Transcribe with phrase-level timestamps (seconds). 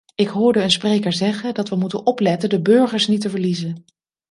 [0.15, 3.85] Ik hoorde een spreker zeggen dat we moeten opletten de burgers niet te verliezen.